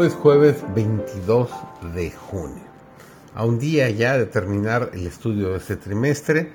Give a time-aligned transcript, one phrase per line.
[0.00, 1.50] Hoy es jueves 22
[1.92, 2.62] de junio.
[3.34, 6.52] A un día ya de terminar el estudio de este trimestre,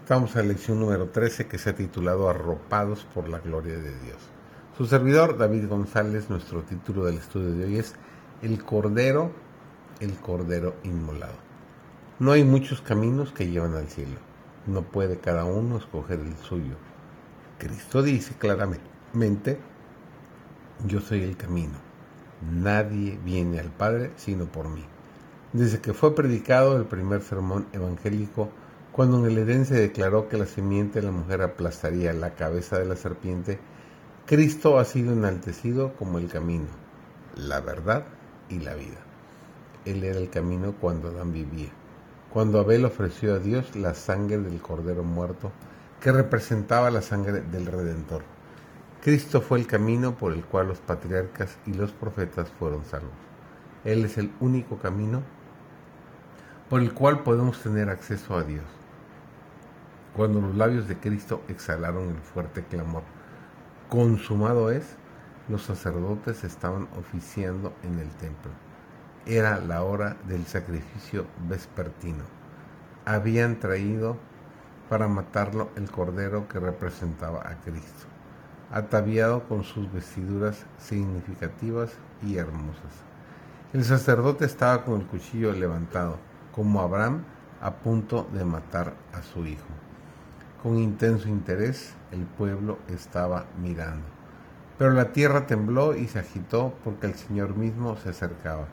[0.00, 3.90] estamos a la lección número 13 que se ha titulado Arropados por la gloria de
[4.00, 4.16] Dios.
[4.78, 7.92] Su servidor, David González, nuestro título del estudio de hoy es
[8.40, 9.30] El Cordero,
[10.00, 11.36] el Cordero Inmolado.
[12.18, 14.20] No hay muchos caminos que llevan al cielo.
[14.66, 16.76] No puede cada uno escoger el suyo.
[17.58, 19.58] Cristo dice claramente,
[20.86, 21.85] yo soy el camino
[22.42, 24.84] Nadie viene al Padre sino por mí.
[25.52, 28.50] Desde que fue predicado el primer sermón evangélico,
[28.92, 32.78] cuando en el Edén se declaró que la simiente de la mujer aplastaría la cabeza
[32.78, 33.58] de la serpiente,
[34.26, 36.66] Cristo ha sido enaltecido como el camino,
[37.36, 38.04] la verdad
[38.48, 38.98] y la vida.
[39.84, 41.70] Él era el camino cuando Adán vivía,
[42.32, 45.52] cuando Abel ofreció a Dios la sangre del cordero muerto
[46.00, 48.35] que representaba la sangre del Redentor.
[49.06, 53.12] Cristo fue el camino por el cual los patriarcas y los profetas fueron salvos.
[53.84, 55.22] Él es el único camino
[56.68, 58.64] por el cual podemos tener acceso a Dios.
[60.16, 63.04] Cuando los labios de Cristo exhalaron el fuerte clamor,
[63.88, 64.96] consumado es,
[65.48, 68.50] los sacerdotes estaban oficiando en el templo.
[69.24, 72.24] Era la hora del sacrificio vespertino.
[73.04, 74.16] Habían traído
[74.88, 78.15] para matarlo el cordero que representaba a Cristo
[78.70, 83.04] ataviado con sus vestiduras significativas y hermosas.
[83.72, 86.18] El sacerdote estaba con el cuchillo levantado,
[86.52, 87.24] como Abraham
[87.60, 89.66] a punto de matar a su hijo.
[90.62, 94.06] Con intenso interés el pueblo estaba mirando.
[94.78, 98.66] Pero la tierra tembló y se agitó porque el Señor mismo se acercaba.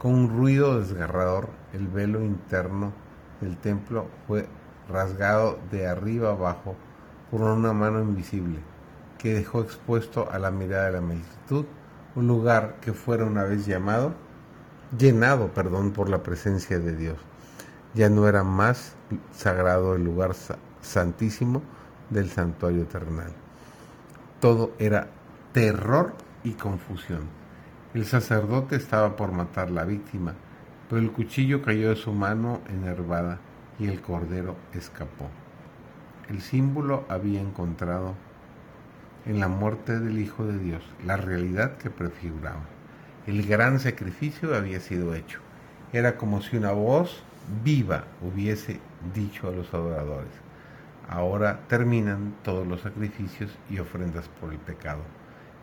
[0.00, 2.92] Con un ruido desgarrador, el velo interno
[3.40, 4.46] del templo fue
[4.88, 6.76] rasgado de arriba abajo
[7.30, 8.60] por una mano invisible
[9.18, 11.66] que dejó expuesto a la mirada de la multitud
[12.14, 14.14] un lugar que fuera una vez llamado,
[14.96, 17.18] llenado, perdón, por la presencia de Dios.
[17.94, 18.94] Ya no era más
[19.32, 20.34] sagrado el lugar
[20.80, 21.62] santísimo
[22.10, 23.32] del santuario terrenal.
[24.40, 25.08] Todo era
[25.52, 26.14] terror
[26.44, 27.22] y confusión.
[27.94, 30.34] El sacerdote estaba por matar la víctima,
[30.88, 33.38] pero el cuchillo cayó de su mano enervada
[33.78, 35.28] y el cordero escapó.
[36.28, 38.14] El símbolo había encontrado
[39.28, 42.64] en la muerte del Hijo de Dios, la realidad que prefiguraba.
[43.26, 45.40] El gran sacrificio había sido hecho.
[45.92, 47.22] Era como si una voz
[47.62, 48.80] viva hubiese
[49.14, 50.32] dicho a los adoradores,
[51.10, 55.02] ahora terminan todos los sacrificios y ofrendas por el pecado.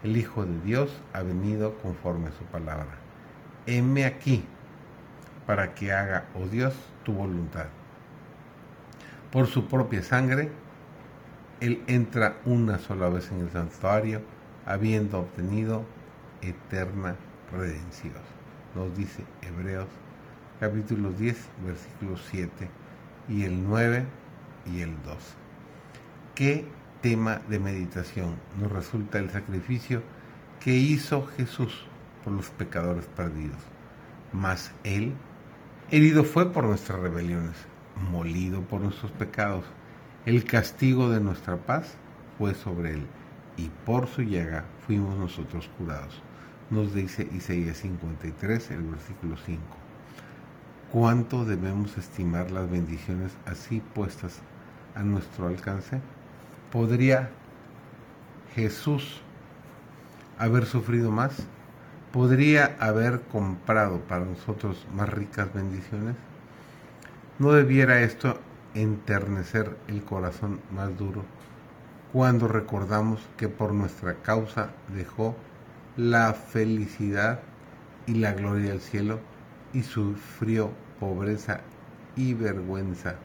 [0.04, 3.00] El Hijo de Dios ha venido conforme a su palabra.
[3.66, 4.46] Heme aquí
[5.48, 7.66] para que haga, oh Dios, tu voluntad.
[9.32, 10.52] Por su propia sangre
[11.62, 14.22] él entra una sola vez en el santuario,
[14.66, 15.86] habiendo obtenido
[16.42, 17.16] eterna
[17.52, 18.14] redención.
[18.76, 19.88] Nos dice Hebreos
[20.60, 22.70] capítulo 10, versículos 7
[23.30, 24.06] y el 9
[24.66, 25.18] y el 12.
[26.34, 26.66] ¿Qué
[27.02, 30.02] tema de meditación nos resulta el sacrificio
[30.60, 31.86] que hizo Jesús
[32.24, 33.62] por los pecadores perdidos?
[34.34, 35.14] Mas Él,
[35.90, 37.56] herido fue por nuestras rebeliones,
[38.12, 39.64] molido por nuestros pecados
[40.26, 41.94] el castigo de nuestra paz
[42.38, 43.06] fue sobre él,
[43.58, 46.22] y por su llaga fuimos nosotros curados.
[46.72, 49.62] Nos dice Isaías 53, el versículo 5.
[50.92, 54.40] ¿Cuánto debemos estimar las bendiciones así puestas
[54.96, 56.02] a nuestro alcance?
[56.72, 57.30] ¿Podría
[58.56, 59.22] Jesús
[60.40, 61.46] haber sufrido más?
[62.12, 66.16] ¿Podría haber comprado para nosotros más ricas bendiciones?
[67.38, 68.40] ¿No debiera esto
[68.76, 71.24] enternecer el corazón más duro
[72.12, 75.36] cuando recordamos que por nuestra causa dejó
[75.98, 77.40] la felicidad
[78.06, 79.20] y la gloria del cielo
[79.74, 80.70] y sufrió
[81.00, 81.62] pobreza
[82.16, 83.16] y vergüenza.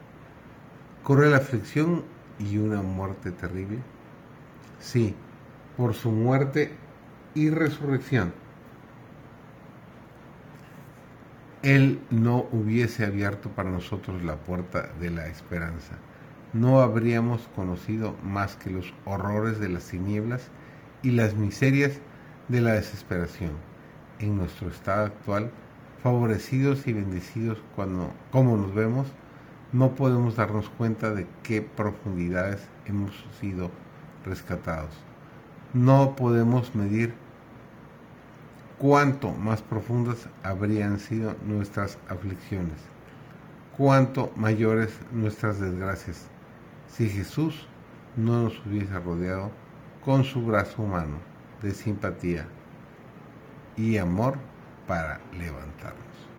[1.03, 2.03] ¿Corre la aflicción
[2.39, 3.79] y una muerte terrible?
[4.79, 5.15] Sí,
[5.77, 6.75] por su muerte
[7.33, 8.33] y resurrección
[11.63, 15.93] Él no hubiese abierto para nosotros la puerta de la esperanza.
[16.53, 20.49] No habríamos conocido más que los horrores de las tinieblas
[21.03, 21.99] y las miserias
[22.47, 23.51] de la desesperación.
[24.17, 25.51] En nuestro estado actual,
[26.01, 29.07] favorecidos y bendecidos cuando, como nos vemos,
[29.71, 33.69] no podemos darnos cuenta de qué profundidades hemos sido
[34.25, 34.97] rescatados.
[35.73, 37.13] No podemos medir
[38.81, 42.79] cuánto más profundas habrían sido nuestras aflicciones,
[43.77, 46.25] cuánto mayores nuestras desgracias,
[46.87, 47.67] si Jesús
[48.17, 49.51] no nos hubiese rodeado
[50.03, 51.17] con su brazo humano
[51.61, 52.47] de simpatía
[53.77, 54.39] y amor
[54.87, 56.30] para levantarnos.